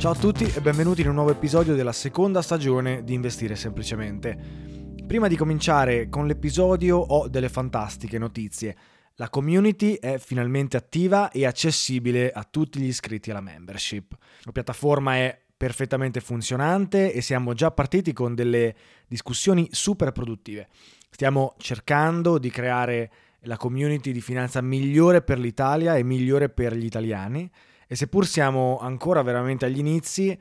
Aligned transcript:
Ciao 0.00 0.12
a 0.12 0.16
tutti 0.16 0.44
e 0.44 0.62
benvenuti 0.62 1.02
in 1.02 1.08
un 1.08 1.14
nuovo 1.16 1.30
episodio 1.30 1.74
della 1.74 1.92
seconda 1.92 2.40
stagione 2.40 3.04
di 3.04 3.12
Investire 3.12 3.54
Semplicemente. 3.54 4.34
Prima 5.06 5.28
di 5.28 5.36
cominciare 5.36 6.08
con 6.08 6.26
l'episodio 6.26 6.96
ho 6.96 7.28
delle 7.28 7.50
fantastiche 7.50 8.16
notizie. 8.16 8.74
La 9.16 9.28
community 9.28 9.96
è 9.96 10.16
finalmente 10.16 10.78
attiva 10.78 11.30
e 11.30 11.44
accessibile 11.44 12.30
a 12.30 12.48
tutti 12.50 12.80
gli 12.80 12.86
iscritti 12.86 13.30
alla 13.30 13.42
membership. 13.42 14.16
La 14.44 14.52
piattaforma 14.52 15.16
è 15.16 15.38
perfettamente 15.54 16.20
funzionante 16.20 17.12
e 17.12 17.20
siamo 17.20 17.52
già 17.52 17.70
partiti 17.70 18.14
con 18.14 18.34
delle 18.34 18.74
discussioni 19.06 19.68
super 19.70 20.12
produttive. 20.12 20.68
Stiamo 21.10 21.56
cercando 21.58 22.38
di 22.38 22.48
creare 22.48 23.10
la 23.40 23.58
community 23.58 24.12
di 24.12 24.22
finanza 24.22 24.62
migliore 24.62 25.20
per 25.20 25.38
l'Italia 25.38 25.94
e 25.96 26.02
migliore 26.02 26.48
per 26.48 26.74
gli 26.74 26.86
italiani 26.86 27.50
e 27.92 27.96
seppur 27.96 28.24
siamo 28.24 28.78
ancora 28.78 29.20
veramente 29.20 29.64
agli 29.64 29.80
inizi, 29.80 30.38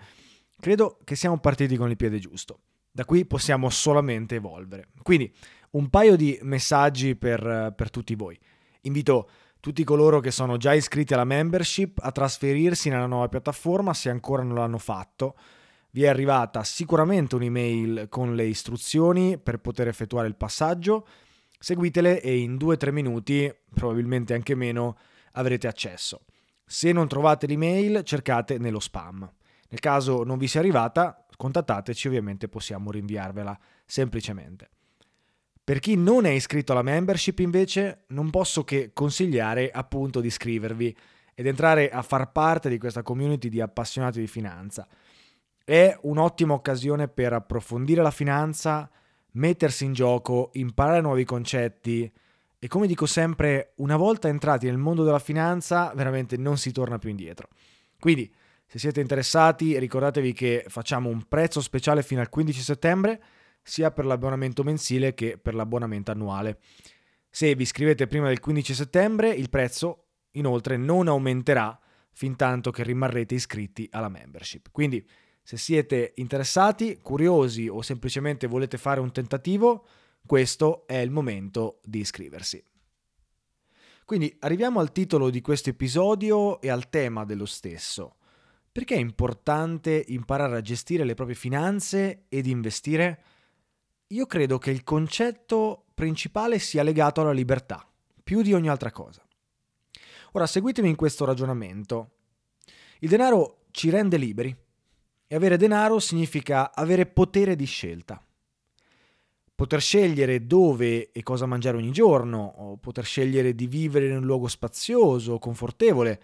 credo 0.59 0.99
che 1.03 1.15
siamo 1.15 1.39
partiti 1.39 1.77
con 1.77 1.89
il 1.89 1.95
piede 1.95 2.19
giusto. 2.19 2.59
Da 2.91 3.05
qui 3.05 3.25
possiamo 3.25 3.71
solamente 3.71 4.35
evolvere. 4.35 4.89
Quindi 5.01 5.33
un 5.71 5.89
paio 5.89 6.15
di 6.15 6.37
messaggi 6.43 7.15
per, 7.15 7.73
per 7.75 7.89
tutti 7.89 8.13
voi. 8.13 8.39
Invito 8.81 9.31
tutti 9.59 9.83
coloro 9.83 10.19
che 10.19 10.29
sono 10.29 10.57
già 10.57 10.75
iscritti 10.75 11.15
alla 11.15 11.23
membership 11.23 11.97
a 12.03 12.11
trasferirsi 12.11 12.89
nella 12.89 13.07
nuova 13.07 13.29
piattaforma 13.29 13.95
se 13.95 14.11
ancora 14.11 14.43
non 14.43 14.53
l'hanno 14.53 14.77
fatto. 14.77 15.35
Vi 15.89 16.03
è 16.03 16.07
arrivata 16.07 16.63
sicuramente 16.63 17.33
un'email 17.33 18.09
con 18.09 18.35
le 18.35 18.45
istruzioni 18.45 19.39
per 19.39 19.57
poter 19.57 19.87
effettuare 19.87 20.27
il 20.27 20.35
passaggio. 20.35 21.07
Seguitele 21.57 22.21
e 22.21 22.37
in 22.37 22.57
2-3 22.57 22.91
minuti, 22.91 23.51
probabilmente 23.73 24.35
anche 24.35 24.53
meno, 24.53 24.99
avrete 25.31 25.65
accesso. 25.65 26.21
Se 26.71 26.91
non 26.91 27.07
trovate 27.07 27.47
l'email, 27.47 28.03
cercate 28.03 28.59
nello 28.59 28.79
spam. 28.79 29.27
Nel 29.69 29.79
caso 29.79 30.23
non 30.23 30.37
vi 30.37 30.45
sia 30.47 30.59
arrivata, 30.59 31.25
contattateci, 31.35 32.07
ovviamente 32.07 32.47
possiamo 32.47 32.91
rinviarvela 32.91 33.57
semplicemente. 33.87 34.69
Per 35.63 35.79
chi 35.79 35.95
non 35.95 36.25
è 36.25 36.29
iscritto 36.29 36.73
alla 36.73 36.83
membership, 36.83 37.39
invece, 37.39 38.03
non 38.09 38.29
posso 38.29 38.63
che 38.63 38.91
consigliare 38.93 39.71
appunto 39.71 40.21
di 40.21 40.27
iscrivervi 40.27 40.95
ed 41.33 41.47
entrare 41.47 41.89
a 41.89 42.03
far 42.03 42.31
parte 42.31 42.69
di 42.69 42.77
questa 42.77 43.01
community 43.01 43.49
di 43.49 43.61
appassionati 43.61 44.19
di 44.19 44.27
finanza. 44.27 44.87
È 45.65 45.97
un'ottima 46.03 46.53
occasione 46.53 47.07
per 47.07 47.33
approfondire 47.33 48.03
la 48.03 48.11
finanza, 48.11 48.87
mettersi 49.31 49.85
in 49.85 49.93
gioco, 49.93 50.51
imparare 50.53 51.01
nuovi 51.01 51.23
concetti, 51.25 52.11
e 52.59 52.67
come 52.67 52.87
dico 52.87 53.05
sempre, 53.05 53.71
una 53.77 53.95
volta 53.95 54.27
entrati 54.27 54.65
nel 54.65 54.77
mondo 54.77 55.05
della 55.05 55.19
finanza, 55.19 55.93
veramente 55.95 56.35
non 56.35 56.57
si 56.57 56.73
torna 56.73 56.97
più 56.99 57.09
indietro. 57.09 57.47
Quindi, 57.97 58.31
se 58.65 58.77
siete 58.79 58.99
interessati, 58.99 59.79
ricordatevi 59.79 60.33
che 60.33 60.65
facciamo 60.67 61.09
un 61.09 61.23
prezzo 61.27 61.61
speciale 61.61 62.03
fino 62.03 62.19
al 62.19 62.27
15 62.29 62.61
settembre, 62.61 63.23
sia 63.61 63.91
per 63.91 64.05
l'abbonamento 64.05 64.63
mensile 64.63 65.13
che 65.13 65.37
per 65.37 65.55
l'abbonamento 65.55 66.11
annuale. 66.11 66.59
Se 67.29 67.55
vi 67.55 67.63
iscrivete 67.63 68.07
prima 68.07 68.27
del 68.27 68.39
15 68.39 68.73
settembre, 68.73 69.29
il 69.29 69.49
prezzo 69.49 70.07
inoltre 70.31 70.75
non 70.75 71.07
aumenterà 71.07 71.79
fin 72.11 72.35
tanto 72.35 72.71
che 72.71 72.83
rimarrete 72.83 73.35
iscritti 73.35 73.87
alla 73.91 74.09
membership. 74.09 74.67
Quindi, 74.71 75.07
se 75.41 75.55
siete 75.55 76.11
interessati, 76.17 76.99
curiosi 77.01 77.69
o 77.69 77.81
semplicemente 77.81 78.47
volete 78.47 78.77
fare 78.77 78.99
un 78.99 79.11
tentativo, 79.11 79.87
questo 80.29 80.85
è 80.85 80.97
il 80.97 81.09
momento 81.09 81.79
di 81.83 82.01
iscriversi. 82.01 82.63
Quindi 84.05 84.37
arriviamo 84.41 84.79
al 84.79 84.91
titolo 84.91 85.31
di 85.31 85.41
questo 85.41 85.71
episodio 85.71 86.61
e 86.61 86.69
al 86.69 86.87
tema 86.91 87.25
dello 87.25 87.47
stesso. 87.47 88.17
Perché 88.71 88.93
è 88.93 88.99
importante 88.99 90.05
imparare 90.09 90.57
a 90.57 90.61
gestire 90.61 91.03
le 91.03 91.15
proprie 91.15 91.35
finanze 91.35 92.25
ed 92.29 92.45
investire? 92.45 93.23
Io 94.09 94.27
credo 94.27 94.59
che 94.59 94.69
il 94.69 94.83
concetto 94.83 95.85
principale 95.95 96.59
sia 96.59 96.83
legato 96.83 97.21
alla 97.21 97.31
libertà, 97.31 97.83
più 98.21 98.43
di 98.43 98.53
ogni 98.53 98.69
altra 98.69 98.91
cosa. 98.91 99.25
Ora 100.33 100.45
seguitemi 100.45 100.89
in 100.89 100.95
questo 100.95 101.25
ragionamento. 101.25 102.17
Il 102.99 103.09
denaro 103.09 103.65
ci 103.71 103.89
rende 103.89 104.17
liberi. 104.17 104.55
E 105.25 105.35
avere 105.35 105.57
denaro 105.57 105.97
significa 105.97 106.71
avere 106.71 107.07
potere 107.07 107.55
di 107.55 107.65
scelta. 107.65 108.23
Poter 109.59 109.81
scegliere 109.81 110.47
dove 110.47 111.11
e 111.11 111.21
cosa 111.21 111.45
mangiare 111.45 111.75
ogni 111.75 111.91
giorno, 111.91 112.77
poter 112.79 113.03
scegliere 113.03 113.53
di 113.53 113.67
vivere 113.67 114.07
in 114.07 114.15
un 114.15 114.23
luogo 114.23 114.47
spazioso, 114.47 115.37
confortevole, 115.37 116.21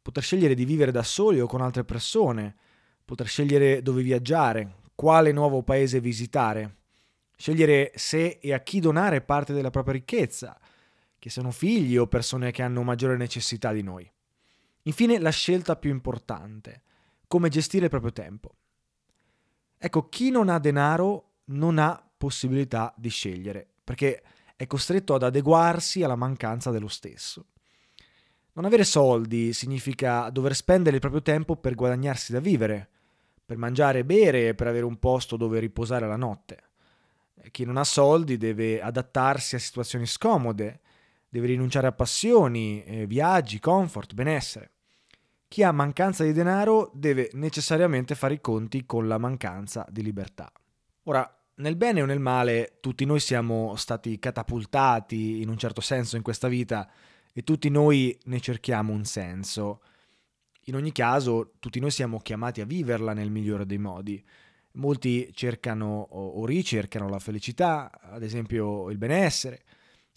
poter 0.00 0.22
scegliere 0.22 0.54
di 0.54 0.64
vivere 0.64 0.90
da 0.90 1.02
soli 1.02 1.38
o 1.38 1.46
con 1.46 1.60
altre 1.60 1.84
persone, 1.84 2.56
poter 3.04 3.26
scegliere 3.26 3.82
dove 3.82 4.00
viaggiare, 4.00 4.76
quale 4.94 5.32
nuovo 5.32 5.62
paese 5.64 6.00
visitare, 6.00 6.76
scegliere 7.36 7.92
se 7.94 8.38
e 8.40 8.54
a 8.54 8.60
chi 8.60 8.80
donare 8.80 9.20
parte 9.20 9.52
della 9.52 9.68
propria 9.68 9.92
ricchezza, 9.92 10.58
che 11.18 11.28
siano 11.28 11.50
figli 11.50 11.98
o 11.98 12.06
persone 12.06 12.52
che 12.52 12.62
hanno 12.62 12.82
maggiore 12.82 13.18
necessità 13.18 13.70
di 13.70 13.82
noi. 13.82 14.10
Infine, 14.84 15.18
la 15.18 15.28
scelta 15.28 15.76
più 15.76 15.90
importante, 15.90 16.80
come 17.26 17.50
gestire 17.50 17.84
il 17.84 17.90
proprio 17.90 18.12
tempo. 18.12 18.54
Ecco, 19.76 20.08
chi 20.08 20.30
non 20.30 20.48
ha 20.48 20.58
denaro 20.58 21.32
non 21.48 21.78
ha 21.78 22.00
possibilità 22.16 22.92
di 22.96 23.08
scegliere, 23.08 23.66
perché 23.84 24.22
è 24.56 24.66
costretto 24.66 25.14
ad 25.14 25.22
adeguarsi 25.22 26.02
alla 26.02 26.16
mancanza 26.16 26.70
dello 26.70 26.88
stesso. 26.88 27.46
Non 28.52 28.64
avere 28.64 28.84
soldi 28.84 29.52
significa 29.52 30.30
dover 30.30 30.54
spendere 30.54 30.96
il 30.96 31.00
proprio 31.00 31.20
tempo 31.20 31.56
per 31.56 31.74
guadagnarsi 31.74 32.32
da 32.32 32.40
vivere, 32.40 32.88
per 33.44 33.58
mangiare 33.58 33.98
e 33.98 34.04
bere 34.04 34.48
e 34.48 34.54
per 34.54 34.66
avere 34.66 34.86
un 34.86 34.98
posto 34.98 35.36
dove 35.36 35.58
riposare 35.60 36.06
la 36.06 36.16
notte. 36.16 36.62
Chi 37.50 37.64
non 37.64 37.76
ha 37.76 37.84
soldi 37.84 38.38
deve 38.38 38.80
adattarsi 38.80 39.54
a 39.54 39.58
situazioni 39.58 40.06
scomode, 40.06 40.80
deve 41.28 41.48
rinunciare 41.48 41.86
a 41.86 41.92
passioni, 41.92 42.82
eh, 42.82 43.06
viaggi, 43.06 43.60
comfort, 43.60 44.14
benessere. 44.14 44.70
Chi 45.48 45.62
ha 45.62 45.70
mancanza 45.70 46.24
di 46.24 46.32
denaro 46.32 46.90
deve 46.94 47.28
necessariamente 47.34 48.14
fare 48.14 48.34
i 48.34 48.40
conti 48.40 48.86
con 48.86 49.06
la 49.06 49.18
mancanza 49.18 49.86
di 49.90 50.02
libertà. 50.02 50.50
Ora, 51.04 51.35
nel 51.56 51.76
bene 51.76 52.02
o 52.02 52.06
nel 52.06 52.20
male, 52.20 52.78
tutti 52.80 53.04
noi 53.04 53.20
siamo 53.20 53.76
stati 53.76 54.18
catapultati 54.18 55.40
in 55.40 55.48
un 55.48 55.56
certo 55.56 55.80
senso 55.80 56.16
in 56.16 56.22
questa 56.22 56.48
vita 56.48 56.90
e 57.32 57.42
tutti 57.42 57.68
noi 57.68 58.18
ne 58.24 58.40
cerchiamo 58.40 58.92
un 58.92 59.04
senso. 59.04 59.82
In 60.64 60.74
ogni 60.74 60.92
caso, 60.92 61.52
tutti 61.58 61.80
noi 61.80 61.90
siamo 61.90 62.18
chiamati 62.18 62.60
a 62.60 62.66
viverla 62.66 63.12
nel 63.12 63.30
migliore 63.30 63.64
dei 63.64 63.78
modi. 63.78 64.22
Molti 64.72 65.30
cercano 65.32 66.00
o 66.10 66.44
ricercano 66.44 67.08
la 67.08 67.18
felicità, 67.18 67.90
ad 68.02 68.22
esempio 68.22 68.90
il 68.90 68.98
benessere, 68.98 69.62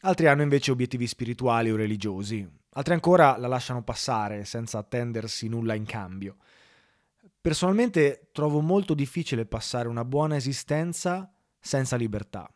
altri 0.01 0.27
hanno 0.27 0.41
invece 0.41 0.71
obiettivi 0.71 1.07
spirituali 1.07 1.71
o 1.71 1.77
religiosi, 1.77 2.45
altri 2.71 2.93
ancora 2.93 3.37
la 3.37 3.47
lasciano 3.47 3.83
passare 3.83 4.43
senza 4.43 4.77
attendersi 4.77 5.47
nulla 5.47 5.75
in 5.75 5.85
cambio. 5.85 6.35
Personalmente 7.41 8.29
trovo 8.33 8.59
molto 8.59 8.93
difficile 8.93 9.45
passare 9.45 9.87
una 9.87 10.03
buona 10.03 10.35
esistenza 10.35 11.31
senza 11.57 11.95
libertà. 11.95 12.51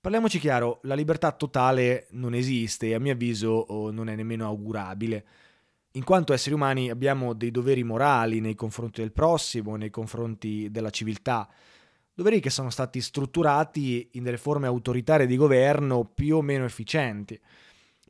Parliamoci 0.00 0.38
chiaro, 0.38 0.80
la 0.84 0.94
libertà 0.94 1.30
totale 1.32 2.06
non 2.12 2.32
esiste 2.32 2.86
e 2.88 2.94
a 2.94 2.98
mio 2.98 3.12
avviso 3.12 3.66
non 3.92 4.08
è 4.08 4.16
nemmeno 4.16 4.46
augurabile. 4.46 5.26
In 5.92 6.04
quanto 6.04 6.32
esseri 6.32 6.54
umani 6.54 6.88
abbiamo 6.88 7.34
dei 7.34 7.50
doveri 7.50 7.82
morali 7.82 8.40
nei 8.40 8.54
confronti 8.54 9.02
del 9.02 9.12
prossimo, 9.12 9.76
nei 9.76 9.90
confronti 9.90 10.70
della 10.70 10.88
civiltà, 10.88 11.46
doveri 12.14 12.40
che 12.40 12.48
sono 12.48 12.70
stati 12.70 13.02
strutturati 13.02 14.08
in 14.12 14.22
delle 14.22 14.38
forme 14.38 14.66
autoritarie 14.66 15.26
di 15.26 15.36
governo 15.36 16.04
più 16.04 16.36
o 16.36 16.42
meno 16.42 16.64
efficienti, 16.64 17.38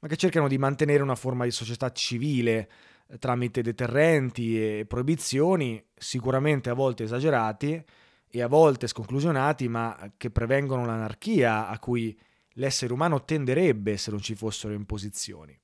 ma 0.01 0.07
che 0.07 0.17
cercano 0.17 0.47
di 0.47 0.59
mantenere 0.59 1.03
una 1.03 1.17
forma 1.17 1.43
di 1.43 1.51
società 1.51 1.91
civile 1.91 2.71
tramite 3.19 3.62
deterrenti 3.62 4.61
e 4.61 4.87
proibizioni, 4.87 5.83
sicuramente 5.95 6.71
a 6.71 6.75
volte 6.75 7.05
esagerati 7.05 7.83
e 8.29 8.43
a 8.43 8.47
volte 8.47 8.87
sconclusionati, 8.87 9.69
ma 9.69 10.12
che 10.17 10.31
prevengono 10.31 10.87
l'anarchia 10.87 11.69
a 11.69 11.79
cui 11.79 12.19
l'essere 12.55 12.93
umano 12.93 13.25
tenderebbe 13.25 13.97
se 13.97 14.11
non 14.11 14.21
ci 14.21 14.35
fossero 14.35 14.73
imposizioni. 14.73 15.59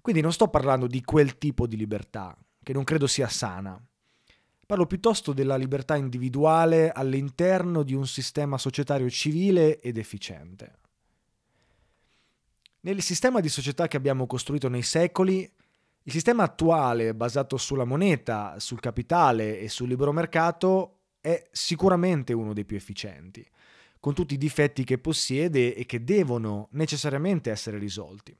Quindi 0.00 0.20
non 0.20 0.32
sto 0.32 0.48
parlando 0.48 0.86
di 0.86 1.02
quel 1.02 1.38
tipo 1.38 1.66
di 1.66 1.76
libertà, 1.76 2.36
che 2.62 2.72
non 2.72 2.84
credo 2.84 3.06
sia 3.06 3.28
sana. 3.28 3.80
Parlo 4.66 4.86
piuttosto 4.86 5.32
della 5.32 5.56
libertà 5.56 5.96
individuale 5.96 6.90
all'interno 6.90 7.82
di 7.82 7.94
un 7.94 8.06
sistema 8.06 8.56
societario 8.56 9.10
civile 9.10 9.80
ed 9.80 9.98
efficiente. 9.98 10.78
Nel 12.80 13.02
sistema 13.02 13.40
di 13.40 13.48
società 13.48 13.88
che 13.88 13.96
abbiamo 13.96 14.26
costruito 14.26 14.68
nei 14.68 14.82
secoli, 14.82 15.50
il 16.04 16.12
sistema 16.12 16.44
attuale 16.44 17.14
basato 17.14 17.56
sulla 17.56 17.84
moneta, 17.84 18.58
sul 18.58 18.80
capitale 18.80 19.58
e 19.58 19.68
sul 19.68 19.88
libero 19.88 20.12
mercato 20.12 21.00
è 21.20 21.46
sicuramente 21.50 22.32
uno 22.32 22.52
dei 22.52 22.64
più 22.64 22.76
efficienti, 22.76 23.46
con 24.00 24.14
tutti 24.14 24.34
i 24.34 24.38
difetti 24.38 24.84
che 24.84 24.98
possiede 24.98 25.74
e 25.74 25.86
che 25.86 26.04
devono 26.04 26.68
necessariamente 26.72 27.50
essere 27.50 27.78
risolti 27.78 28.36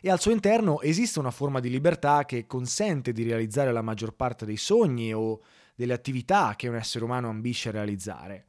e 0.00 0.10
al 0.10 0.20
suo 0.20 0.30
interno 0.30 0.80
esiste 0.80 1.18
una 1.18 1.30
forma 1.30 1.60
di 1.60 1.70
libertà 1.70 2.24
che 2.24 2.46
consente 2.46 3.12
di 3.12 3.24
realizzare 3.24 3.72
la 3.72 3.82
maggior 3.82 4.14
parte 4.14 4.44
dei 4.44 4.56
sogni 4.56 5.12
o 5.12 5.40
delle 5.74 5.92
attività 5.92 6.54
che 6.56 6.68
un 6.68 6.76
essere 6.76 7.04
umano 7.04 7.28
ambisce 7.28 7.68
a 7.68 7.72
realizzare, 7.72 8.46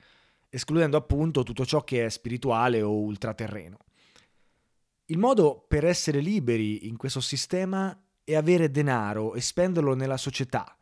escludendo 0.50 0.98
appunto 0.98 1.44
tutto 1.44 1.66
ciò 1.66 1.84
che 1.84 2.06
è 2.06 2.10
spirituale 2.10 2.82
o 2.82 2.92
ultraterreno. 2.92 3.78
Il 5.12 5.18
modo 5.18 5.66
per 5.68 5.86
essere 5.86 6.20
liberi 6.20 6.88
in 6.88 6.96
questo 6.96 7.20
sistema 7.20 8.00
è 8.24 8.36
avere 8.36 8.70
denaro 8.70 9.34
e 9.34 9.42
spenderlo 9.42 9.96
nella 9.96 10.18
società, 10.18 10.78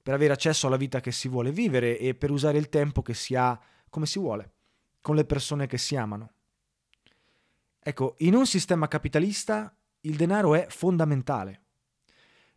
per 0.00 0.14
avere 0.14 0.32
accesso 0.32 0.68
alla 0.68 0.76
vita 0.76 1.00
che 1.00 1.10
si 1.10 1.26
vuole 1.26 1.50
vivere 1.50 1.98
e 1.98 2.14
per 2.14 2.30
usare 2.30 2.58
il 2.58 2.68
tempo 2.68 3.02
che 3.02 3.12
si 3.12 3.34
ha 3.34 3.60
come 3.88 4.06
si 4.06 4.20
vuole, 4.20 4.52
con 5.00 5.16
le 5.16 5.24
persone 5.24 5.66
che 5.66 5.78
si 5.78 5.96
amano. 5.96 6.30
Ecco, 7.80 8.14
in 8.18 8.36
un 8.36 8.46
sistema 8.46 8.86
capitalista 8.86 9.76
il 10.02 10.14
denaro 10.14 10.54
è 10.54 10.66
fondamentale. 10.68 11.62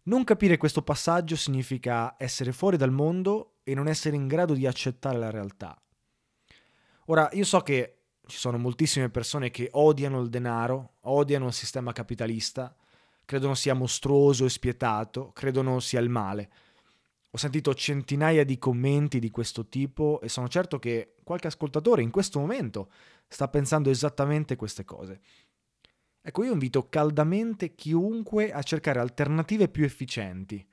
Non 0.04 0.24
capire 0.24 0.58
questo 0.58 0.84
passaggio 0.84 1.36
significa 1.36 2.18
essere 2.20 2.52
fuori 2.52 2.78
dal 2.78 2.92
mondo 2.92 3.56
e 3.64 3.74
non 3.74 3.88
essere 3.88 4.16
in 4.16 4.28
grado 4.28 4.54
di 4.54 4.68
accettare 4.68 5.18
la 5.18 5.32
realtà. 5.32 5.76
Ora, 7.06 7.28
io 7.34 7.46
so 7.46 7.62
che 7.62 7.95
ci 8.28 8.38
sono 8.38 8.58
moltissime 8.58 9.10
persone 9.10 9.52
che 9.52 9.70
odiano 9.72 10.22
il 10.22 10.30
denaro, 10.30 10.96
odiano 11.02 11.48
il 11.48 11.54
sistema 11.54 11.92
capitalista, 11.92 12.76
credono 13.26 13.56
sia 13.56 13.74
mostruoso 13.74 14.46
e 14.46 14.50
spietato, 14.50 15.32
credono 15.34 15.80
sia 15.80 16.00
il 16.00 16.10
male. 16.10 16.50
Ho 17.32 17.38
sentito 17.38 17.74
centinaia 17.74 18.46
di 18.46 18.58
commenti 18.58 19.20
di 19.20 19.30
questo 19.30 19.68
tipo 19.68 20.22
e 20.22 20.30
sono 20.30 20.48
certo 20.48 20.80
che 20.80 21.16
qualche 21.24 21.48
ascoltatore 21.48 22.02
in 22.02 22.12
questo 22.12 22.40
momento 22.40 22.90
sta 23.28 23.48
pensando 23.48 23.90
esattamente 23.90 24.56
queste 24.56 24.86
cose. 24.86 25.20
Ecco, 26.22 26.44
io 26.44 26.54
invito 26.54 26.88
caldamente 26.88 27.76
chiunque 27.76 28.52
a 28.52 28.64
cercare 28.64 29.00
alternative 29.00 29.68
più 29.68 29.84
efficienti, 29.84 30.66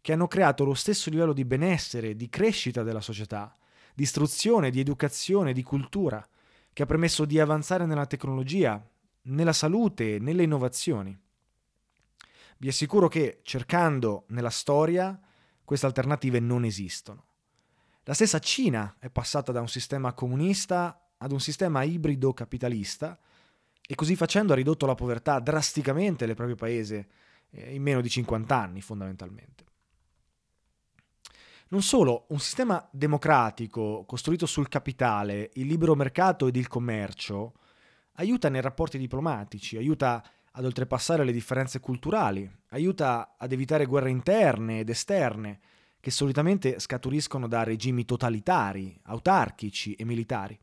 che 0.00 0.12
hanno 0.12 0.26
creato 0.26 0.64
lo 0.64 0.74
stesso 0.74 1.10
livello 1.10 1.32
di 1.32 1.44
benessere, 1.44 2.16
di 2.16 2.28
crescita 2.28 2.82
della 2.82 3.00
società, 3.00 3.54
di 3.94 4.02
istruzione, 4.02 4.70
di 4.70 4.80
educazione, 4.80 5.52
di 5.52 5.62
cultura, 5.62 6.26
che 6.72 6.82
ha 6.82 6.86
permesso 6.86 7.24
di 7.24 7.38
avanzare 7.38 7.86
nella 7.86 8.06
tecnologia, 8.06 8.84
nella 9.22 9.52
salute, 9.52 10.18
nelle 10.18 10.44
innovazioni. 10.44 11.18
Vi 12.58 12.68
assicuro 12.68 13.08
che 13.08 13.40
cercando 13.42 14.24
nella 14.28 14.50
storia 14.50 15.18
queste 15.64 15.86
alternative 15.86 16.40
non 16.40 16.64
esistono. 16.64 17.24
La 18.04 18.14
stessa 18.14 18.38
Cina 18.38 18.96
è 18.98 19.08
passata 19.08 19.52
da 19.52 19.60
un 19.60 19.68
sistema 19.68 20.12
comunista 20.12 21.10
ad 21.18 21.32
un 21.32 21.40
sistema 21.40 21.82
ibrido 21.82 22.32
capitalista 22.32 23.18
e 23.86 23.94
così 23.94 24.16
facendo 24.16 24.52
ha 24.52 24.56
ridotto 24.56 24.86
la 24.86 24.94
povertà 24.94 25.38
drasticamente 25.38 26.26
nel 26.26 26.34
proprio 26.34 26.56
paese 26.56 27.08
eh, 27.50 27.74
in 27.74 27.82
meno 27.82 28.00
di 28.00 28.08
50 28.08 28.56
anni 28.56 28.80
fondamentalmente. 28.80 29.64
Non 31.72 31.82
solo, 31.82 32.26
un 32.30 32.40
sistema 32.40 32.84
democratico 32.90 34.04
costruito 34.04 34.44
sul 34.44 34.68
capitale, 34.68 35.50
il 35.54 35.68
libero 35.68 35.94
mercato 35.94 36.48
ed 36.48 36.56
il 36.56 36.66
commercio 36.66 37.54
aiuta 38.14 38.48
nei 38.48 38.60
rapporti 38.60 38.98
diplomatici, 38.98 39.76
aiuta 39.76 40.20
ad 40.50 40.64
oltrepassare 40.64 41.22
le 41.22 41.30
differenze 41.30 41.78
culturali, 41.78 42.50
aiuta 42.70 43.36
ad 43.38 43.52
evitare 43.52 43.86
guerre 43.86 44.10
interne 44.10 44.80
ed 44.80 44.88
esterne 44.88 45.60
che 46.00 46.10
solitamente 46.10 46.80
scaturiscono 46.80 47.46
da 47.46 47.62
regimi 47.62 48.04
totalitari, 48.04 48.98
autarchici 49.04 49.94
e 49.94 50.04
militari. 50.04 50.58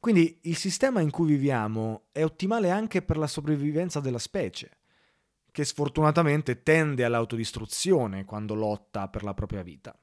Quindi 0.00 0.38
il 0.44 0.56
sistema 0.56 1.02
in 1.02 1.10
cui 1.10 1.26
viviamo 1.26 2.04
è 2.12 2.24
ottimale 2.24 2.70
anche 2.70 3.02
per 3.02 3.18
la 3.18 3.26
sopravvivenza 3.26 4.00
della 4.00 4.18
specie, 4.18 4.78
che 5.52 5.64
sfortunatamente 5.64 6.62
tende 6.62 7.04
all'autodistruzione 7.04 8.24
quando 8.24 8.54
lotta 8.54 9.08
per 9.08 9.22
la 9.22 9.34
propria 9.34 9.62
vita. 9.62 9.96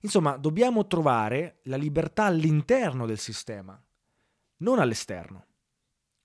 Insomma, 0.00 0.36
dobbiamo 0.36 0.86
trovare 0.86 1.60
la 1.62 1.76
libertà 1.76 2.24
all'interno 2.24 3.06
del 3.06 3.18
sistema, 3.18 3.80
non 4.58 4.78
all'esterno. 4.78 5.46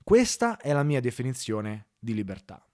Questa 0.03 0.57
è 0.57 0.73
la 0.73 0.83
mia 0.83 0.99
definizione 0.99 1.91
di 1.97 2.13
libertà. 2.13 2.65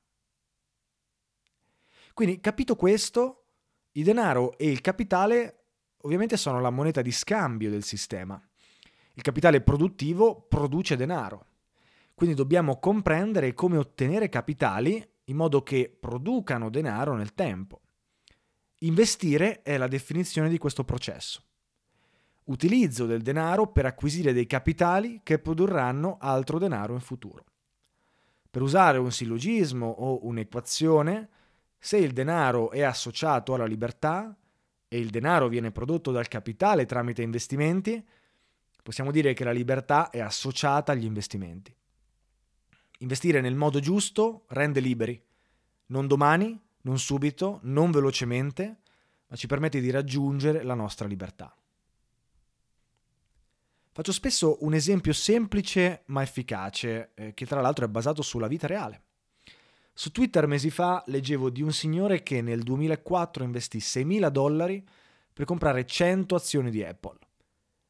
Quindi, 2.13 2.39
capito 2.39 2.75
questo, 2.75 3.43
Il 3.97 4.03
denaro 4.03 4.55
e 4.59 4.69
il 4.69 4.81
capitale 4.81 5.63
ovviamente 6.01 6.37
sono 6.37 6.61
la 6.61 6.69
moneta 6.69 7.01
di 7.01 7.11
scambio 7.11 7.71
del 7.71 7.83
sistema. 7.83 8.39
Il 9.13 9.23
capitale 9.23 9.61
produttivo 9.61 10.39
produce 10.47 10.95
denaro. 10.95 11.47
Quindi 12.13 12.35
dobbiamo 12.35 12.79
comprendere 12.79 13.55
come 13.55 13.77
ottenere 13.77 14.29
capitali 14.29 15.03
in 15.29 15.35
modo 15.35 15.63
che 15.63 15.95
producano 15.99 16.69
denaro 16.69 17.15
nel 17.15 17.33
tempo. 17.33 17.81
Investire 18.79 19.61
è 19.61 19.77
la 19.77 19.87
definizione 19.87 20.49
di 20.49 20.57
questo 20.57 20.83
processo. 20.83 21.43
Utilizzo 22.45 23.05
del 23.05 23.21
denaro 23.21 23.67
per 23.67 23.85
acquisire 23.85 24.33
dei 24.33 24.45
capitali 24.45 25.21
che 25.23 25.39
produrranno 25.39 26.17
altro 26.19 26.59
denaro 26.59 26.93
in 26.93 27.01
futuro. 27.01 27.43
Per 28.49 28.61
usare 28.61 28.97
un 28.97 29.11
sillogismo 29.11 29.87
o 29.87 30.25
un'equazione, 30.25 31.29
se 31.77 31.97
il 31.97 32.13
denaro 32.13 32.71
è 32.71 32.81
associato 32.81 33.53
alla 33.53 33.65
libertà 33.65 34.35
e 34.87 34.97
il 34.97 35.09
denaro 35.09 35.47
viene 35.49 35.71
prodotto 35.71 36.11
dal 36.11 36.27
capitale 36.29 36.85
tramite 36.85 37.21
investimenti, 37.21 38.03
possiamo 38.81 39.11
dire 39.11 39.33
che 39.33 39.43
la 39.43 39.51
libertà 39.51 40.09
è 40.09 40.19
associata 40.19 40.93
agli 40.93 41.03
investimenti. 41.03 41.75
Investire 42.97 43.41
nel 43.41 43.55
modo 43.55 43.79
giusto 43.79 44.45
rende 44.47 44.79
liberi, 44.79 45.21
non 45.87 46.07
domani, 46.07 46.59
non 46.81 46.97
subito, 46.99 47.59
non 47.63 47.91
velocemente, 47.91 48.77
ma 49.27 49.35
ci 49.35 49.47
permette 49.47 49.79
di 49.79 49.91
raggiungere 49.91 50.63
la 50.63 50.73
nostra 50.73 51.07
libertà. 51.07 51.55
Faccio 53.91 54.11
spesso 54.11 54.57
un 54.61 54.73
esempio 54.73 55.11
semplice 55.13 56.03
ma 56.07 56.21
efficace, 56.21 57.11
eh, 57.15 57.33
che 57.33 57.45
tra 57.45 57.61
l'altro 57.61 57.85
è 57.85 57.89
basato 57.89 58.21
sulla 58.21 58.47
vita 58.47 58.67
reale. 58.67 59.01
Su 59.93 60.11
Twitter 60.11 60.45
mesi 60.45 60.69
fa 60.69 61.03
leggevo 61.07 61.49
di 61.49 61.63
un 61.63 61.73
signore 61.73 62.21
che 62.21 62.41
nel 62.41 62.61
2004 62.61 63.43
investì 63.43 63.79
6.000 63.79 64.29
dollari 64.29 64.87
per 65.33 65.45
comprare 65.45 65.85
100 65.85 66.35
azioni 66.35 66.69
di 66.69 66.83
Apple. 66.83 67.17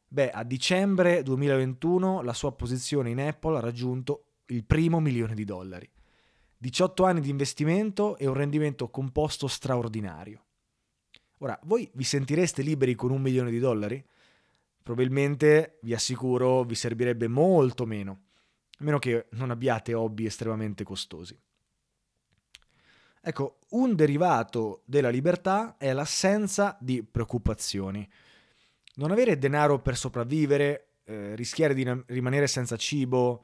Beh, 0.07 0.31
a 0.31 0.43
dicembre 0.43 1.21
2021 1.23 2.21
la 2.21 2.31
sua 2.31 2.53
posizione 2.53 3.09
in 3.09 3.19
Apple 3.19 3.57
ha 3.57 3.59
raggiunto 3.59 4.26
il 4.47 4.63
primo 4.63 4.99
milione 4.99 5.33
di 5.33 5.43
dollari. 5.43 5.89
18 6.57 7.03
anni 7.05 7.21
di 7.21 7.29
investimento 7.29 8.17
e 8.17 8.27
un 8.27 8.33
rendimento 8.33 8.89
composto 8.89 9.47
straordinario. 9.47 10.43
Ora, 11.39 11.59
voi 11.63 11.89
vi 11.93 12.03
sentireste 12.03 12.63
liberi 12.63 12.95
con 12.95 13.11
un 13.11 13.21
milione 13.21 13.51
di 13.51 13.59
dollari? 13.59 14.03
Probabilmente, 14.81 15.77
vi 15.81 15.93
assicuro, 15.93 16.63
vi 16.63 16.73
servirebbe 16.73 17.27
molto 17.27 17.85
meno, 17.85 18.21
a 18.79 18.83
meno 18.83 18.97
che 18.97 19.27
non 19.31 19.51
abbiate 19.51 19.93
hobby 19.93 20.25
estremamente 20.25 20.83
costosi. 20.83 21.37
Ecco, 23.21 23.59
un 23.71 23.95
derivato 23.95 24.83
della 24.85 25.09
libertà 25.09 25.75
è 25.77 25.91
l'assenza 25.91 26.77
di 26.79 27.03
preoccupazioni. 27.03 28.07
Non 28.95 29.11
avere 29.11 29.37
denaro 29.37 29.79
per 29.79 29.97
sopravvivere, 29.97 30.93
eh, 31.03 31.35
rischiare 31.35 31.73
di 31.73 32.03
rimanere 32.07 32.47
senza 32.47 32.77
cibo, 32.77 33.43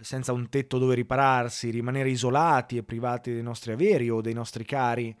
senza 0.00 0.32
un 0.32 0.48
tetto 0.48 0.78
dove 0.78 0.94
ripararsi, 0.94 1.70
rimanere 1.70 2.10
isolati 2.10 2.76
e 2.76 2.82
privati 2.82 3.32
dei 3.32 3.42
nostri 3.42 3.72
averi 3.72 4.08
o 4.08 4.20
dei 4.20 4.34
nostri 4.34 4.64
cari, 4.64 5.16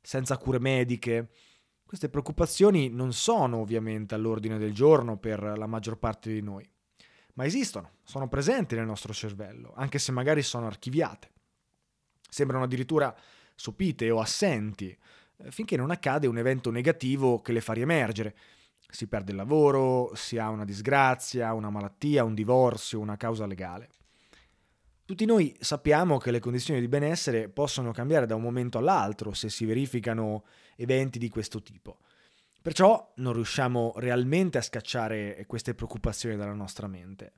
senza 0.00 0.36
cure 0.36 0.58
mediche. 0.58 1.30
Queste 1.84 2.08
preoccupazioni 2.08 2.90
non 2.90 3.12
sono 3.12 3.58
ovviamente 3.58 4.14
all'ordine 4.14 4.58
del 4.58 4.74
giorno 4.74 5.16
per 5.16 5.42
la 5.42 5.66
maggior 5.66 5.98
parte 5.98 6.32
di 6.32 6.42
noi, 6.42 6.68
ma 7.34 7.46
esistono, 7.46 7.92
sono 8.02 8.28
presenti 8.28 8.74
nel 8.74 8.84
nostro 8.84 9.12
cervello, 9.12 9.72
anche 9.74 9.98
se 9.98 10.12
magari 10.12 10.42
sono 10.42 10.66
archiviate. 10.66 11.32
Sembrano 12.28 12.64
addirittura 12.64 13.14
sopite 13.54 14.10
o 14.10 14.20
assenti, 14.20 14.96
eh, 15.38 15.50
finché 15.50 15.76
non 15.76 15.90
accade 15.90 16.26
un 16.26 16.36
evento 16.36 16.70
negativo 16.70 17.40
che 17.40 17.52
le 17.52 17.60
fa 17.60 17.72
riemergere. 17.72 18.36
Si 18.90 19.06
perde 19.06 19.30
il 19.30 19.36
lavoro, 19.36 20.12
si 20.14 20.38
ha 20.38 20.48
una 20.50 20.64
disgrazia, 20.64 21.52
una 21.52 21.70
malattia, 21.70 22.24
un 22.24 22.34
divorzio, 22.34 23.00
una 23.00 23.16
causa 23.16 23.46
legale. 23.46 23.88
Tutti 25.08 25.24
noi 25.24 25.56
sappiamo 25.58 26.18
che 26.18 26.30
le 26.30 26.38
condizioni 26.38 26.80
di 26.80 26.86
benessere 26.86 27.48
possono 27.48 27.92
cambiare 27.92 28.26
da 28.26 28.34
un 28.34 28.42
momento 28.42 28.76
all'altro 28.76 29.32
se 29.32 29.48
si 29.48 29.64
verificano 29.64 30.44
eventi 30.76 31.18
di 31.18 31.30
questo 31.30 31.62
tipo. 31.62 32.00
Perciò 32.60 33.14
non 33.16 33.32
riusciamo 33.32 33.94
realmente 33.96 34.58
a 34.58 34.60
scacciare 34.60 35.42
queste 35.46 35.74
preoccupazioni 35.74 36.36
dalla 36.36 36.52
nostra 36.52 36.88
mente. 36.88 37.32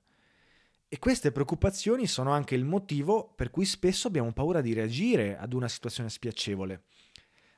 E 0.88 0.98
queste 0.98 1.30
preoccupazioni 1.30 2.08
sono 2.08 2.32
anche 2.32 2.56
il 2.56 2.64
motivo 2.64 3.32
per 3.36 3.50
cui 3.50 3.66
spesso 3.66 4.08
abbiamo 4.08 4.32
paura 4.32 4.60
di 4.60 4.72
reagire 4.72 5.38
ad 5.38 5.52
una 5.52 5.68
situazione 5.68 6.10
spiacevole. 6.10 6.82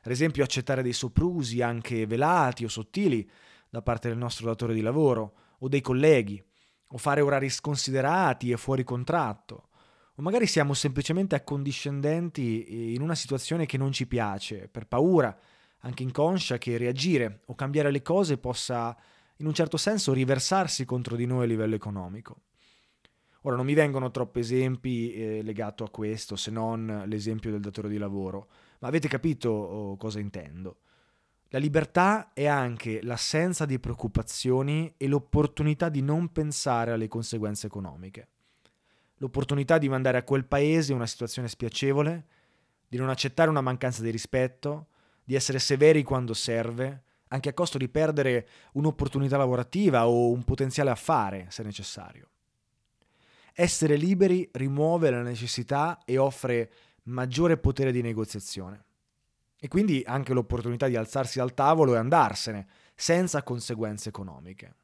Ad 0.02 0.12
esempio 0.12 0.44
accettare 0.44 0.82
dei 0.82 0.92
soprusi 0.92 1.62
anche 1.62 2.04
velati 2.04 2.66
o 2.66 2.68
sottili 2.68 3.26
da 3.70 3.80
parte 3.80 4.08
del 4.10 4.18
nostro 4.18 4.44
datore 4.44 4.74
di 4.74 4.82
lavoro 4.82 5.36
o 5.60 5.68
dei 5.68 5.80
colleghi, 5.80 6.44
o 6.88 6.98
fare 6.98 7.22
orari 7.22 7.48
sconsiderati 7.48 8.50
e 8.50 8.58
fuori 8.58 8.84
contratto 8.84 9.68
magari 10.22 10.46
siamo 10.46 10.72
semplicemente 10.72 11.34
accondiscendenti 11.34 12.94
in 12.94 13.02
una 13.02 13.16
situazione 13.16 13.66
che 13.66 13.76
non 13.76 13.92
ci 13.92 14.06
piace, 14.06 14.68
per 14.68 14.86
paura, 14.86 15.36
anche 15.80 16.04
inconscia, 16.04 16.58
che 16.58 16.76
reagire 16.76 17.40
o 17.46 17.54
cambiare 17.54 17.90
le 17.90 18.02
cose 18.02 18.38
possa 18.38 18.96
in 19.36 19.46
un 19.46 19.52
certo 19.52 19.76
senso 19.76 20.12
riversarsi 20.12 20.84
contro 20.84 21.16
di 21.16 21.26
noi 21.26 21.42
a 21.44 21.46
livello 21.46 21.74
economico. 21.74 22.42
Ora 23.42 23.56
non 23.56 23.66
mi 23.66 23.74
vengono 23.74 24.12
troppi 24.12 24.38
esempi 24.38 25.12
eh, 25.12 25.42
legati 25.42 25.82
a 25.82 25.88
questo, 25.88 26.36
se 26.36 26.52
non 26.52 27.02
l'esempio 27.06 27.50
del 27.50 27.60
datore 27.60 27.88
di 27.88 27.98
lavoro, 27.98 28.48
ma 28.78 28.86
avete 28.86 29.08
capito 29.08 29.50
oh, 29.50 29.96
cosa 29.96 30.20
intendo. 30.20 30.78
La 31.48 31.58
libertà 31.58 32.32
è 32.32 32.46
anche 32.46 33.02
l'assenza 33.02 33.66
di 33.66 33.80
preoccupazioni 33.80 34.94
e 34.96 35.08
l'opportunità 35.08 35.88
di 35.88 36.00
non 36.00 36.30
pensare 36.30 36.92
alle 36.92 37.08
conseguenze 37.08 37.66
economiche 37.66 38.28
l'opportunità 39.22 39.78
di 39.78 39.88
mandare 39.88 40.18
a 40.18 40.24
quel 40.24 40.44
paese 40.44 40.92
una 40.92 41.06
situazione 41.06 41.46
spiacevole, 41.46 42.26
di 42.88 42.98
non 42.98 43.08
accettare 43.08 43.50
una 43.50 43.60
mancanza 43.60 44.02
di 44.02 44.10
rispetto, 44.10 44.88
di 45.22 45.36
essere 45.36 45.60
severi 45.60 46.02
quando 46.02 46.34
serve, 46.34 47.04
anche 47.28 47.48
a 47.48 47.54
costo 47.54 47.78
di 47.78 47.88
perdere 47.88 48.48
un'opportunità 48.72 49.36
lavorativa 49.36 50.08
o 50.08 50.32
un 50.32 50.42
potenziale 50.42 50.90
affare, 50.90 51.46
se 51.50 51.62
necessario. 51.62 52.30
Essere 53.54 53.94
liberi 53.94 54.48
rimuove 54.52 55.10
la 55.10 55.22
necessità 55.22 56.00
e 56.04 56.18
offre 56.18 56.72
maggiore 57.04 57.58
potere 57.58 57.92
di 57.92 58.02
negoziazione. 58.02 58.84
E 59.56 59.68
quindi 59.68 60.02
anche 60.04 60.32
l'opportunità 60.32 60.88
di 60.88 60.96
alzarsi 60.96 61.38
dal 61.38 61.54
tavolo 61.54 61.94
e 61.94 61.98
andarsene, 61.98 62.66
senza 62.96 63.44
conseguenze 63.44 64.08
economiche. 64.08 64.74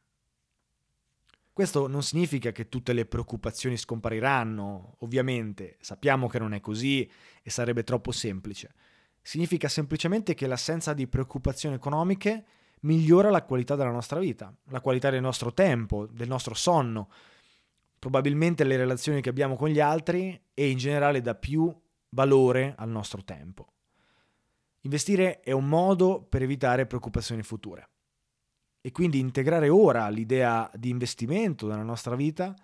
Questo 1.59 1.89
non 1.89 2.05
significa 2.05 2.53
che 2.53 2.69
tutte 2.69 2.93
le 2.93 3.05
preoccupazioni 3.05 3.77
scompariranno, 3.77 4.95
ovviamente, 5.01 5.77
sappiamo 5.81 6.29
che 6.29 6.39
non 6.39 6.55
è 6.55 6.61
così 6.61 7.11
e 7.43 7.51
sarebbe 7.51 7.83
troppo 7.83 8.13
semplice. 8.13 8.73
Significa 9.21 9.67
semplicemente 9.67 10.35
che 10.35 10.47
l'assenza 10.47 10.95
di 10.95 11.09
preoccupazioni 11.09 11.75
economiche 11.75 12.45
migliora 12.83 13.29
la 13.31 13.43
qualità 13.43 13.75
della 13.75 13.91
nostra 13.91 14.21
vita, 14.21 14.55
la 14.69 14.81
qualità 14.81 15.11
del 15.11 15.21
nostro 15.21 15.53
tempo, 15.53 16.07
del 16.07 16.29
nostro 16.29 16.55
sonno, 16.55 17.11
probabilmente 17.99 18.63
le 18.63 18.77
relazioni 18.77 19.21
che 19.21 19.31
abbiamo 19.31 19.57
con 19.57 19.69
gli 19.69 19.81
altri 19.81 20.41
e 20.55 20.71
in 20.71 20.79
generale 20.79 21.21
dà 21.21 21.35
più 21.35 21.77
valore 22.11 22.75
al 22.79 22.89
nostro 22.89 23.25
tempo. 23.25 23.73
Investire 24.83 25.41
è 25.41 25.51
un 25.51 25.67
modo 25.69 26.23
per 26.23 26.41
evitare 26.41 26.87
preoccupazioni 26.87 27.43
future 27.43 27.89
e 28.81 28.93
quindi 28.93 29.19
integrare 29.19 29.69
ora 29.69 30.09
l'idea 30.09 30.71
di 30.75 30.89
investimento 30.91 31.67
nella 31.67 31.83
nostra 31.83 32.15
vita 32.15 32.55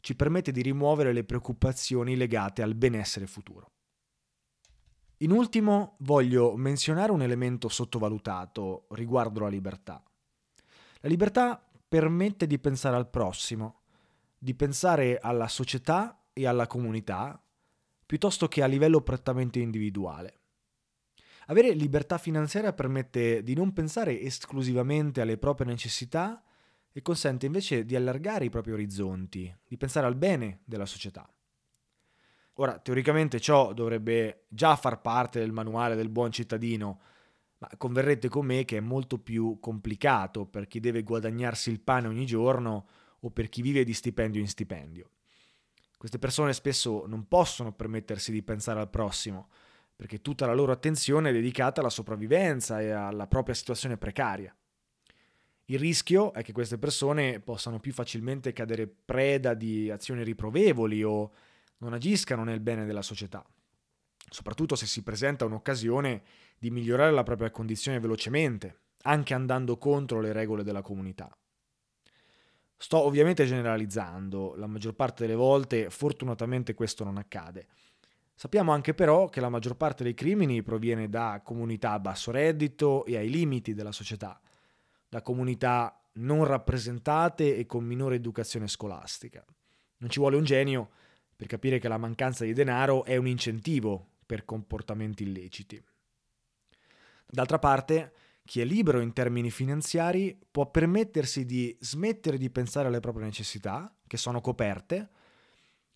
ci 0.00 0.14
permette 0.14 0.52
di 0.52 0.62
rimuovere 0.62 1.12
le 1.12 1.24
preoccupazioni 1.24 2.16
legate 2.16 2.62
al 2.62 2.74
benessere 2.74 3.26
futuro. 3.26 3.72
In 5.18 5.30
ultimo 5.30 5.96
voglio 6.00 6.56
menzionare 6.56 7.10
un 7.10 7.22
elemento 7.22 7.68
sottovalutato 7.68 8.86
riguardo 8.90 9.40
la 9.40 9.48
libertà. 9.48 10.02
La 11.00 11.08
libertà 11.08 11.66
permette 11.88 12.46
di 12.46 12.58
pensare 12.58 12.96
al 12.96 13.08
prossimo, 13.08 13.80
di 14.38 14.54
pensare 14.54 15.18
alla 15.18 15.48
società 15.48 16.26
e 16.32 16.46
alla 16.46 16.66
comunità, 16.66 17.42
piuttosto 18.04 18.46
che 18.46 18.62
a 18.62 18.66
livello 18.66 19.00
prettamente 19.00 19.58
individuale. 19.58 20.35
Avere 21.46 21.72
libertà 21.72 22.18
finanziaria 22.18 22.72
permette 22.72 23.42
di 23.42 23.54
non 23.54 23.72
pensare 23.72 24.20
esclusivamente 24.20 25.20
alle 25.20 25.38
proprie 25.38 25.66
necessità 25.66 26.42
e 26.90 27.02
consente 27.02 27.46
invece 27.46 27.84
di 27.84 27.94
allargare 27.94 28.46
i 28.46 28.50
propri 28.50 28.72
orizzonti, 28.72 29.54
di 29.66 29.76
pensare 29.76 30.06
al 30.06 30.16
bene 30.16 30.60
della 30.64 30.86
società. 30.86 31.30
Ora, 32.54 32.78
teoricamente 32.78 33.38
ciò 33.38 33.72
dovrebbe 33.74 34.46
già 34.48 34.74
far 34.76 35.00
parte 35.02 35.38
del 35.38 35.52
manuale 35.52 35.94
del 35.94 36.08
buon 36.08 36.32
cittadino, 36.32 37.00
ma 37.58 37.68
converrete 37.76 38.28
con 38.28 38.46
me 38.46 38.64
che 38.64 38.78
è 38.78 38.80
molto 38.80 39.18
più 39.18 39.58
complicato 39.60 40.46
per 40.46 40.66
chi 40.66 40.80
deve 40.80 41.02
guadagnarsi 41.02 41.70
il 41.70 41.80
pane 41.80 42.08
ogni 42.08 42.26
giorno 42.26 42.88
o 43.20 43.30
per 43.30 43.48
chi 43.48 43.62
vive 43.62 43.84
di 43.84 43.92
stipendio 43.92 44.40
in 44.40 44.48
stipendio. 44.48 45.10
Queste 45.96 46.18
persone 46.18 46.52
spesso 46.52 47.04
non 47.06 47.28
possono 47.28 47.72
permettersi 47.72 48.32
di 48.32 48.42
pensare 48.42 48.80
al 48.80 48.90
prossimo, 48.90 49.48
perché 49.96 50.20
tutta 50.20 50.46
la 50.46 50.52
loro 50.52 50.72
attenzione 50.72 51.30
è 51.30 51.32
dedicata 51.32 51.80
alla 51.80 51.88
sopravvivenza 51.88 52.80
e 52.80 52.90
alla 52.90 53.26
propria 53.26 53.54
situazione 53.54 53.96
precaria. 53.96 54.54
Il 55.68 55.78
rischio 55.80 56.32
è 56.32 56.42
che 56.42 56.52
queste 56.52 56.78
persone 56.78 57.40
possano 57.40 57.80
più 57.80 57.92
facilmente 57.92 58.52
cadere 58.52 58.86
preda 58.86 59.54
di 59.54 59.90
azioni 59.90 60.22
riprovevoli 60.22 61.02
o 61.02 61.32
non 61.78 61.92
agiscano 61.92 62.44
nel 62.44 62.60
bene 62.60 62.84
della 62.84 63.02
società, 63.02 63.44
soprattutto 64.30 64.76
se 64.76 64.86
si 64.86 65.02
presenta 65.02 65.44
un'occasione 65.44 66.22
di 66.58 66.70
migliorare 66.70 67.10
la 67.10 67.24
propria 67.24 67.50
condizione 67.50 67.98
velocemente, 67.98 68.82
anche 69.02 69.34
andando 69.34 69.76
contro 69.76 70.20
le 70.20 70.32
regole 70.32 70.62
della 70.62 70.82
comunità. 70.82 71.36
Sto 72.78 72.98
ovviamente 72.98 73.46
generalizzando, 73.46 74.54
la 74.54 74.66
maggior 74.66 74.94
parte 74.94 75.24
delle 75.24 75.36
volte 75.36 75.88
fortunatamente 75.90 76.74
questo 76.74 77.04
non 77.04 77.16
accade. 77.16 77.66
Sappiamo 78.36 78.72
anche 78.72 78.94
però 78.94 79.28
che 79.28 79.40
la 79.40 79.48
maggior 79.48 79.76
parte 79.76 80.04
dei 80.04 80.14
crimini 80.14 80.62
proviene 80.62 81.08
da 81.08 81.40
comunità 81.42 81.92
a 81.92 81.98
basso 81.98 82.30
reddito 82.30 83.04
e 83.06 83.16
ai 83.16 83.30
limiti 83.30 83.74
della 83.74 83.92
società 83.92 84.40
da 85.08 85.22
comunità 85.22 85.98
non 86.14 86.44
rappresentate 86.44 87.56
e 87.56 87.66
con 87.66 87.84
minore 87.84 88.16
educazione 88.16 88.68
scolastica. 88.68 89.44
Non 89.98 90.10
ci 90.10 90.18
vuole 90.18 90.36
un 90.36 90.44
genio 90.44 90.90
per 91.34 91.46
capire 91.46 91.78
che 91.78 91.88
la 91.88 91.98
mancanza 91.98 92.44
di 92.44 92.52
denaro 92.52 93.04
è 93.04 93.16
un 93.16 93.26
incentivo 93.26 94.14
per 94.26 94.44
comportamenti 94.44 95.22
illeciti. 95.22 95.82
D'altra 97.28 97.58
parte, 97.58 98.12
chi 98.44 98.60
è 98.60 98.64
libero 98.64 99.00
in 99.00 99.12
termini 99.12 99.50
finanziari 99.50 100.38
può 100.50 100.70
permettersi 100.70 101.44
di 101.44 101.76
smettere 101.80 102.38
di 102.38 102.50
pensare 102.50 102.88
alle 102.88 103.00
proprie 103.00 103.24
necessità, 103.24 103.94
che 104.06 104.16
sono 104.16 104.40
coperte, 104.40 105.10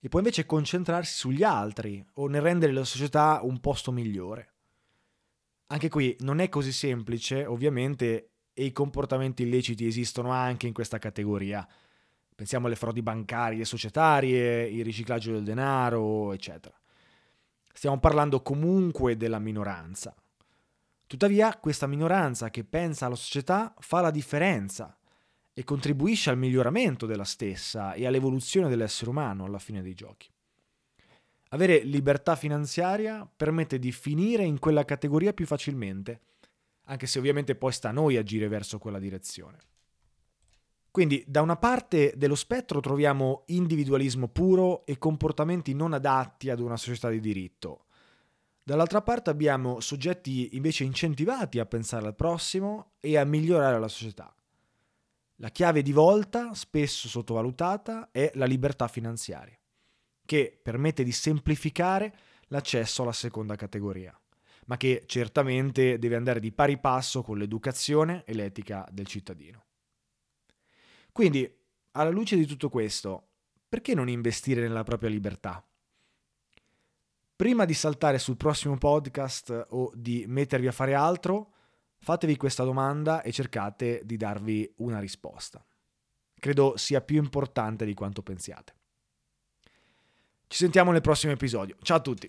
e 0.01 0.09
può 0.09 0.19
invece 0.19 0.47
concentrarsi 0.47 1.15
sugli 1.15 1.43
altri 1.43 2.05
o 2.15 2.27
nel 2.27 2.41
rendere 2.41 2.73
la 2.73 2.85
società 2.85 3.41
un 3.43 3.61
posto 3.61 3.93
migliore. 3.93 4.55
Anche 5.67 5.89
qui 5.89 6.17
non 6.21 6.41
è 6.41 6.49
così 6.49 6.73
semplice, 6.73 7.45
ovviamente, 7.45 8.31
e 8.53 8.65
i 8.65 8.73
comportamenti 8.73 9.43
illeciti 9.43 9.87
esistono 9.87 10.31
anche 10.31 10.67
in 10.67 10.73
questa 10.73 10.99
categoria. 10.99 11.67
Pensiamo 12.35 12.67
alle 12.67 12.77
frodi 12.77 13.03
bancarie 13.03 13.61
e 13.61 13.67
societarie, 13.67 14.67
il 14.67 14.83
riciclaggio 14.83 15.33
del 15.33 15.45
denaro, 15.45 16.33
eccetera. 16.33 16.75
Stiamo 17.73 18.01
parlando 18.01 18.43
comunque 18.43 19.17
della 19.17 19.39
minoranza. 19.39 20.15
Tuttavia, 21.07 21.57
questa 21.59 21.87
minoranza 21.87 22.51
che 22.51 22.65
pensa 22.65 23.07
alla 23.07 23.15
società 23.15 23.75
fa 23.79 24.01
la 24.01 24.11
differenza 24.11 24.97
e 25.61 25.65
contribuisce 25.65 26.31
al 26.31 26.39
miglioramento 26.39 27.05
della 27.05 27.25
stessa 27.25 27.93
e 27.93 28.07
all'evoluzione 28.07 28.71
dell'essere 28.71 29.11
umano 29.11 29.45
alla 29.45 29.59
fine 29.59 29.83
dei 29.83 29.93
giochi. 29.93 30.27
Avere 31.51 31.81
libertà 31.81 32.35
finanziaria 32.35 33.29
permette 33.37 33.79
di 33.79 33.93
finire 33.93 34.45
in 34.45 34.59
quella 34.59 34.87
categoria 34.87 35.35
più 35.35 35.45
facilmente 35.45 36.23
anche 36.91 37.07
se 37.07 37.19
ovviamente 37.19 37.55
poi 37.55 37.73
sta 37.73 37.91
a 37.91 37.93
noi 37.93 38.17
agire 38.17 38.49
verso 38.49 38.79
quella 38.79 38.99
direzione. 38.99 39.59
Quindi 40.91 41.23
da 41.27 41.41
una 41.41 41.57
parte 41.57 42.15
dello 42.17 42.35
spettro 42.35 42.81
troviamo 42.81 43.45
individualismo 43.47 44.27
puro 44.27 44.85
e 44.87 44.99
comportamenti 44.99 45.73
non 45.73 45.93
adatti 45.93 46.51
ad 46.51 46.59
una 46.59 46.77
società 46.77 47.09
di 47.11 47.21
diritto. 47.21 47.85
Dall'altra 48.65 49.03
parte 49.03 49.31
abbiamo 49.31 49.79
soggetti 49.79 50.57
invece 50.57 50.83
incentivati 50.83 51.61
a 51.61 51.67
pensare 51.67 52.07
al 52.07 52.17
prossimo 52.17 52.93
e 52.99 53.17
a 53.17 53.25
migliorare 53.25 53.79
la 53.79 53.89
società. 53.89 54.35
La 55.41 55.51
chiave 55.51 55.83
di 55.83 55.93
volta, 55.93 56.55
spesso 56.55 57.09
sottovalutata, 57.09 58.11
è 58.13 58.31
la 58.35 58.45
libertà 58.47 58.89
finanziaria, 58.89 59.59
che 60.25 60.59
permette 60.63 61.03
di 61.03 61.13
semplificare 61.13 62.17
l'accesso 62.49 63.03
alla 63.03 63.13
seconda 63.13 63.57
categoria 63.57 64.15
ma 64.71 64.77
che 64.77 65.03
certamente 65.07 65.99
deve 65.99 66.15
andare 66.15 66.39
di 66.39 66.53
pari 66.53 66.79
passo 66.79 67.23
con 67.23 67.37
l'educazione 67.39 68.23
e 68.25 68.35
l'etica 68.35 68.87
del 68.93 69.07
cittadino. 69.09 69.65
Quindi, 71.11 71.53
alla 71.93 72.11
luce 72.11 72.37
di 72.37 72.47
tutto 72.47 72.69
questo, 72.69 73.31
perché 73.69 73.95
non 73.95 74.09
investire 74.09 74.61
nella 74.61 74.85
propria 74.85 75.11
libertà? 75.11 75.65
Prima 77.35 77.65
di 77.65 77.75
saltare 77.75 78.21
sul 78.21 78.37
prossimo 78.37 78.79
podcast 78.79 79.67
o 79.71 79.91
di 79.93 80.25
mettervi 80.29 80.69
a 80.69 80.73
fare 80.73 80.95
altro, 80.95 81.55
fatevi 82.01 82.37
questa 82.37 82.65
domanda 82.65 83.23
e 83.23 83.33
cercate 83.33 84.03
di 84.05 84.17
darvi 84.17 84.73
una 84.79 84.99
risposta. 84.99 85.65
Credo 86.39 86.77
sia 86.77 87.01
più 87.01 87.17
importante 87.17 87.85
di 87.85 87.95
quanto 87.95 88.23
pensiate. 88.23 88.75
Ci 90.47 90.57
sentiamo 90.57 90.91
nel 90.91 91.03
prossimo 91.03 91.33
episodio. 91.33 91.77
Ciao 91.83 91.99
a 91.99 92.01
tutti! 92.01 92.29